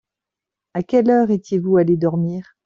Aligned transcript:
À 0.73 0.81
quelle 0.81 1.11
heure 1.11 1.29
étiez-vous 1.29 1.77
allés 1.77 1.95
dormir? 1.95 2.57